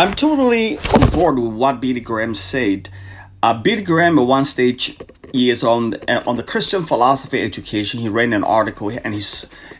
I'm 0.00 0.14
totally 0.14 0.78
on 0.78 1.10
board 1.10 1.38
with 1.38 1.52
what 1.52 1.82
Billy 1.82 2.00
Graham 2.00 2.34
said. 2.34 2.88
Uh, 3.42 3.52
Billy 3.52 3.82
Graham 3.82 4.18
at 4.18 4.26
one 4.26 4.46
stage 4.46 4.96
years 5.34 5.62
on 5.62 5.92
uh, 6.08 6.22
on 6.26 6.38
the 6.38 6.42
Christian 6.42 6.86
philosophy 6.86 7.42
education, 7.42 8.00
he 8.00 8.08
ran 8.08 8.32
an 8.32 8.42
article 8.42 8.88
and 8.88 9.12
he 9.12 9.22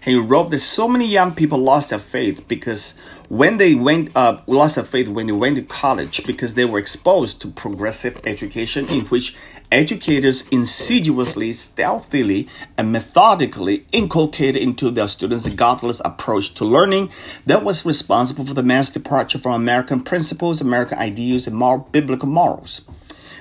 he 0.02 0.16
wrote 0.16 0.50
that 0.50 0.58
so 0.58 0.86
many 0.86 1.06
young 1.06 1.34
people 1.34 1.56
lost 1.56 1.88
their 1.88 1.98
faith 1.98 2.46
because 2.48 2.92
when 3.30 3.56
they 3.56 3.74
went 3.74 4.14
uh, 4.14 4.42
lost 4.46 4.74
their 4.74 4.84
faith 4.84 5.08
when 5.08 5.26
they 5.26 5.32
went 5.32 5.56
to 5.56 5.62
college 5.62 6.22
because 6.26 6.52
they 6.52 6.66
were 6.66 6.78
exposed 6.78 7.40
to 7.40 7.48
progressive 7.48 8.20
education 8.24 8.86
in 8.90 9.06
which 9.06 9.34
educators 9.72 10.42
insidiously, 10.48 11.52
stealthily, 11.52 12.48
and 12.76 12.92
methodically 12.92 13.86
inculcated 13.92 14.62
into 14.62 14.90
their 14.90 15.08
students 15.08 15.46
a 15.46 15.50
godless 15.50 16.00
approach 16.04 16.54
to 16.54 16.64
learning 16.64 17.10
that 17.46 17.64
was 17.64 17.84
responsible 17.84 18.44
for 18.44 18.54
the 18.54 18.62
mass 18.62 18.90
departure 18.90 19.38
from 19.38 19.52
American 19.52 20.02
principles, 20.02 20.60
American 20.60 20.98
ideals, 20.98 21.46
and 21.46 21.56
moral, 21.56 21.88
biblical 21.92 22.28
morals. 22.28 22.82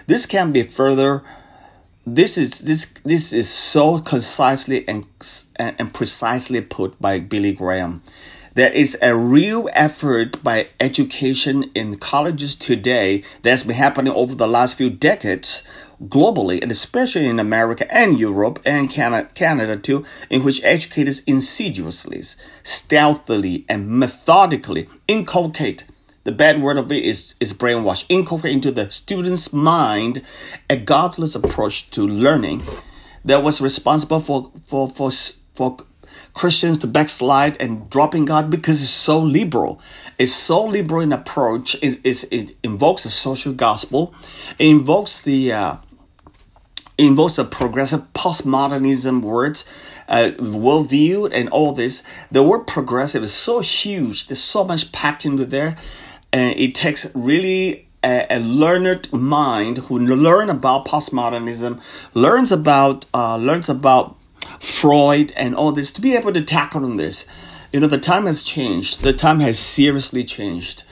This 0.08 0.26
can 0.26 0.52
be 0.52 0.64
further 0.64 1.24
this 2.16 2.38
is 2.38 2.60
this 2.60 2.88
this 3.04 3.34
is 3.34 3.50
so 3.50 4.00
concisely 4.00 4.88
and 4.88 5.06
and 5.58 5.94
precisely 5.94 6.62
put 6.62 7.00
by 7.00 7.20
Billy 7.20 7.54
Graham. 7.54 8.02
There 8.56 8.72
is 8.72 8.98
a 9.02 9.16
real 9.16 9.70
effort 9.74 10.44
by 10.44 10.70
education 10.80 11.72
in 11.76 11.98
colleges 11.98 12.56
today 12.56 13.24
that's 13.44 13.64
been 13.64 13.76
happening 13.76 14.12
over 14.12 14.34
the 14.36 14.48
last 14.48 14.76
few 14.76 14.90
decades 14.90 15.64
globally, 16.08 16.62
and 16.62 16.72
especially 16.72 17.28
in 17.28 17.40
America 17.40 17.92
and 17.94 18.20
Europe 18.20 18.60
and 18.66 18.90
Canada, 18.90 19.30
Canada 19.34 19.78
too, 19.78 20.06
in 20.30 20.44
which 20.44 20.64
educators 20.64 21.20
insidiously, 21.28 22.24
stealthily, 22.64 23.66
and 23.68 23.90
methodically 23.90 24.88
inculcate 25.08 25.84
the 26.26 26.32
bad 26.36 26.62
word 26.62 26.78
of 26.78 26.92
it 26.92 27.04
is, 27.04 27.34
is 27.40 27.54
brainwash. 27.54 28.06
Inculcate 28.10 28.52
into 28.52 28.72
the 28.72 28.92
student's 28.92 29.52
mind 29.52 30.22
a 30.70 30.78
godless 30.78 31.34
approach 31.34 31.90
to 31.92 32.06
learning 32.06 32.62
that 33.26 33.42
was 33.42 33.62
responsible 33.62 34.20
for, 34.20 34.52
for, 34.68 34.90
for, 34.90 35.12
for 35.56 35.78
Christians 36.34 36.78
to 36.80 36.88
backslide 36.88 37.58
and 37.60 37.90
dropping 37.90 38.26
God 38.26 38.50
because 38.50 38.82
it's 38.82 38.92
so 38.92 39.20
liberal. 39.20 39.82
It's 40.18 40.34
so 40.34 40.66
liberal 40.66 41.02
in 41.02 41.12
approach. 41.14 41.76
It, 41.82 42.00
it, 42.04 42.24
it 42.32 42.58
invokes 42.64 43.04
the 43.04 43.10
social 43.10 43.54
gospel. 43.54 44.14
It 44.60 44.68
invokes 44.68 45.22
the 45.22 45.54
uh, 45.54 45.78
it 47.00 47.06
invokes 47.06 47.38
a 47.38 47.46
progressive 47.46 48.12
postmodernism 48.14 49.22
words, 49.22 49.64
uh, 50.10 50.32
worldview, 50.38 51.30
and 51.32 51.48
all 51.48 51.72
this. 51.72 52.04
The 52.30 52.44
word 52.44 52.68
progressive 52.68 53.24
is 53.24 53.34
so 53.34 53.62
huge. 53.62 54.28
There's 54.28 54.44
so 54.44 54.66
much 54.66 54.92
packed 54.92 55.26
into 55.26 55.46
there 55.46 55.78
and 56.34 56.60
it 56.60 56.76
takes 56.76 57.08
really 57.16 57.88
a, 58.04 58.28
a, 58.30 58.40
learned 58.40 59.14
mind 59.14 59.78
who 59.78 59.98
learn 59.98 60.50
about 60.50 60.88
postmodernism, 60.88 61.80
learns 62.14 62.52
about 62.52 63.06
uh, 63.14 63.38
learns 63.38 63.70
about 63.70 64.18
Freud 64.60 65.32
and 65.38 65.56
all 65.56 65.72
this 65.72 65.92
to 65.92 66.02
be 66.02 66.18
able 66.18 66.34
to 66.34 66.42
tackle 66.42 66.84
on 66.84 66.98
this. 66.98 67.26
You 67.72 67.80
know, 67.80 67.88
the 67.88 67.98
time 67.98 68.26
has 68.26 68.44
changed. 68.44 69.04
The 69.04 69.14
time 69.14 69.40
has 69.40 69.58
seriously 69.58 70.26
changed. 70.26 70.84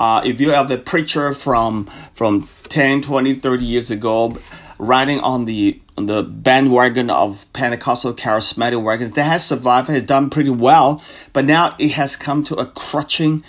Uh, 0.00 0.22
if 0.24 0.40
you 0.40 0.50
have 0.50 0.70
a 0.70 0.78
preacher 0.78 1.34
from 1.34 1.90
from 2.14 2.48
10, 2.70 3.02
20, 3.02 3.34
30 3.34 3.64
years 3.64 3.90
ago 3.90 4.38
riding 4.82 5.20
on 5.20 5.44
the 5.44 5.80
on 5.96 6.06
the 6.06 6.22
bandwagon 6.22 7.08
of 7.08 7.46
Pentecostal 7.52 8.14
charismatic 8.14 8.82
wagons 8.82 9.12
that 9.12 9.24
has 9.24 9.46
survived, 9.46 9.88
has 9.88 10.02
done 10.02 10.30
pretty 10.30 10.50
well, 10.50 11.02
but 11.32 11.44
now 11.44 11.76
it 11.78 11.92
has 11.92 12.16
come 12.16 12.42
to 12.44 12.56
a 12.56 12.66
crutching 12.66 13.44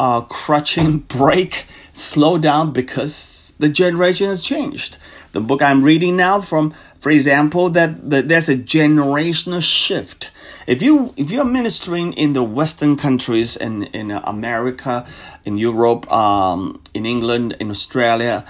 uh, 0.00 0.22
crutching, 0.22 0.98
break, 1.08 1.66
slow 1.92 2.38
down 2.38 2.72
because 2.72 3.52
the 3.58 3.68
generation 3.68 4.28
has 4.28 4.42
changed. 4.42 4.98
The 5.32 5.40
book 5.40 5.62
I'm 5.62 5.82
reading 5.82 6.16
now 6.16 6.40
from, 6.40 6.74
for 7.00 7.10
example, 7.10 7.70
that, 7.70 8.10
that 8.10 8.28
there's 8.28 8.48
a 8.48 8.56
generational 8.56 9.62
shift. 9.62 10.30
If 10.66 10.80
you 10.82 11.12
if 11.16 11.30
you're 11.30 11.44
ministering 11.44 12.14
in 12.14 12.32
the 12.32 12.42
Western 12.42 12.96
countries 12.96 13.54
in 13.56 13.84
in 13.92 14.10
America, 14.10 15.06
in 15.44 15.58
Europe, 15.58 16.10
um, 16.10 16.80
in 16.94 17.04
England, 17.04 17.56
in 17.60 17.70
Australia, 17.70 18.46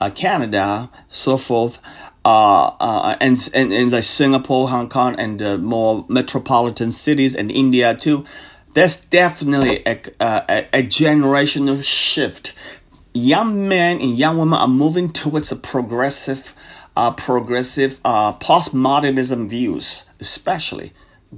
uh, 0.00 0.10
Canada, 0.10 0.90
so 1.08 1.36
forth, 1.36 1.78
uh, 2.24 2.72
uh, 2.80 3.16
and, 3.20 3.50
and 3.54 3.72
in 3.72 3.90
like 3.90 4.04
Singapore, 4.04 4.68
Hong 4.68 4.88
Kong, 4.88 5.14
and 5.18 5.40
uh, 5.40 5.58
more 5.58 6.04
metropolitan 6.08 6.92
cities, 6.92 7.34
and 7.36 7.50
India 7.50 7.94
too, 7.94 8.24
there's 8.74 8.96
definitely 8.96 9.82
a, 9.86 10.00
a, 10.20 10.66
a 10.72 10.82
generational 10.82 11.82
shift. 11.82 12.52
Young 13.14 13.68
men 13.68 14.00
and 14.00 14.18
young 14.18 14.36
women 14.36 14.58
are 14.58 14.68
moving 14.68 15.10
towards 15.10 15.50
a 15.50 15.56
progressive, 15.56 16.54
uh, 16.96 17.12
progressive 17.12 17.98
uh, 18.04 18.34
postmodernism 18.34 19.48
views, 19.48 20.04
especially 20.20 20.92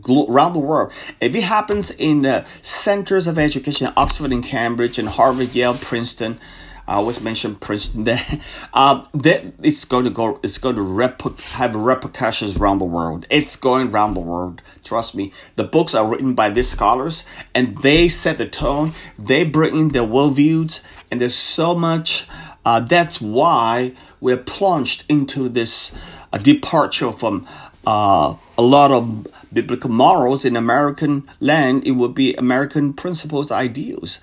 around 0.09 0.53
the 0.55 0.59
world. 0.59 0.93
If 1.21 1.35
it 1.35 1.43
happens 1.43 1.91
in 1.93 2.23
the 2.23 2.45
centers 2.63 3.27
of 3.27 3.39
education, 3.39 3.93
Oxford 3.97 4.33
and 4.33 4.43
Cambridge 4.43 4.99
and 4.99 5.09
Harvard, 5.09 5.55
Yale, 5.55 5.75
Princeton, 5.75 6.41
I 6.89 6.95
always 6.95 7.21
mention 7.21 7.55
Princeton 7.55 8.05
there. 8.05 8.41
Uh, 8.73 9.05
that 9.13 9.45
it's 9.63 9.85
going 9.85 10.05
to 10.05 10.11
go. 10.11 10.41
It's 10.43 10.57
going 10.57 10.77
to 10.77 10.83
rep- 10.83 11.39
have 11.41 11.75
repercussions 11.77 12.57
around 12.57 12.79
the 12.79 12.87
world. 12.87 13.27
It's 13.29 13.57
going 13.57 13.91
around 13.91 14.15
the 14.15 14.21
world. 14.21 14.63
Trust 14.83 15.15
me. 15.15 15.33
The 15.57 15.65
books 15.65 15.95
are 15.95 16.09
written 16.09 16.35
by 16.35 16.49
these 16.49 16.71
scholars, 16.71 17.25
and 17.55 17.77
they 17.83 18.09
set 18.09 18.39
the 18.39 18.49
tone. 18.49 18.95
They 19.19 19.45
bring 19.45 19.77
in 19.77 19.89
their 19.91 20.03
worldviews, 20.03 20.81
and 21.11 21.21
there's 21.21 21.35
so 21.35 21.75
much. 21.75 22.27
Uh, 22.65 22.81
that's 22.81 23.21
why 23.21 23.93
we're 24.21 24.39
plunged 24.39 25.05
into 25.09 25.49
this 25.51 25.93
uh, 26.33 26.39
departure 26.39 27.13
from 27.13 27.47
uh, 27.87 28.35
a 28.57 28.63
lot 28.63 28.91
of 28.91 29.27
biblical 29.53 29.91
morals 29.91 30.45
in 30.47 30.57
American 30.57 31.29
land. 31.41 31.87
It 31.87 31.93
would 31.93 32.15
be 32.15 32.35
American 32.35 32.95
principles, 32.95 33.51
ideals, 33.51 34.21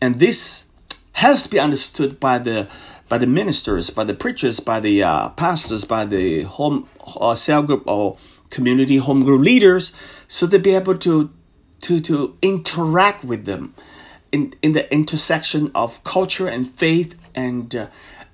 and 0.00 0.18
this 0.18 0.64
has 1.12 1.42
to 1.42 1.48
be 1.48 1.58
understood 1.58 2.20
by 2.20 2.38
the 2.38 2.68
by 3.08 3.18
the 3.18 3.26
ministers, 3.26 3.90
by 3.90 4.04
the 4.04 4.14
preachers, 4.14 4.60
by 4.60 4.78
the 4.78 5.02
uh, 5.02 5.28
pastors, 5.30 5.84
by 5.84 6.04
the 6.04 6.42
home 6.42 6.88
uh, 7.16 7.34
cell 7.34 7.62
group 7.62 7.82
or 7.86 8.16
community 8.50 8.98
home 8.98 9.24
group 9.24 9.40
leaders, 9.40 9.92
so 10.28 10.46
they 10.46 10.58
be 10.58 10.74
able 10.74 10.96
to 10.98 11.30
to 11.82 12.00
to 12.00 12.36
interact 12.42 13.24
with 13.24 13.44
them 13.44 13.74
in 14.32 14.54
in 14.62 14.72
the 14.72 14.92
intersection 14.92 15.70
of 15.74 16.02
culture 16.04 16.46
and 16.46 16.70
faith 16.70 17.14
and 17.34 17.74
uh, 17.74 17.86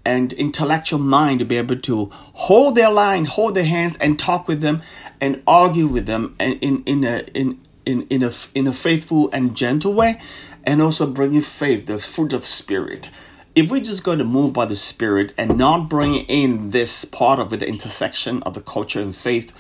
and 0.04 0.32
intellectual 0.34 1.00
mind 1.00 1.40
to 1.40 1.44
be 1.44 1.56
able 1.56 1.76
to 1.80 2.10
hold 2.12 2.76
their 2.76 2.90
line, 2.90 3.24
hold 3.24 3.54
their 3.54 3.64
hands, 3.64 3.96
and 4.00 4.18
talk 4.18 4.46
with 4.46 4.60
them 4.60 4.82
and 5.20 5.42
argue 5.46 5.86
with 5.86 6.06
them 6.06 6.36
and 6.38 6.54
in 6.62 6.82
in 6.84 7.04
a 7.04 7.18
in 7.34 7.60
in 7.86 8.06
in 8.08 8.22
a 8.22 8.32
in 8.54 8.66
a 8.66 8.72
faithful 8.72 9.30
and 9.32 9.56
gentle 9.56 9.94
way 9.94 10.20
and 10.64 10.82
also 10.82 11.06
bringing 11.06 11.40
faith, 11.40 11.86
the 11.86 11.98
fruit 11.98 12.32
of 12.32 12.44
Spirit. 12.44 13.08
If 13.54 13.70
we're 13.70 13.80
just 13.80 14.04
go 14.04 14.16
to 14.16 14.24
move 14.24 14.52
by 14.52 14.66
the 14.66 14.76
Spirit 14.76 15.32
and 15.38 15.56
not 15.56 15.88
bring 15.88 16.16
in 16.16 16.72
this 16.72 17.06
part 17.06 17.38
of 17.38 17.48
the 17.48 17.66
intersection 17.66 18.42
of 18.42 18.52
the 18.54 18.60
culture 18.60 19.00
and 19.00 19.16
faith, 19.16 19.52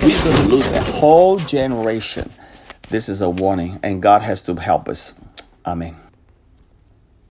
we're 0.00 0.22
going 0.24 0.36
to 0.36 0.56
lose 0.56 0.66
a 0.66 0.82
whole 0.82 1.38
generation. 1.38 2.30
This 2.90 3.08
is 3.08 3.22
a 3.22 3.30
warning, 3.30 3.78
and 3.82 4.02
God 4.02 4.22
has 4.22 4.42
to 4.42 4.56
help 4.56 4.88
us. 4.88 5.14
Amen. 5.64 6.09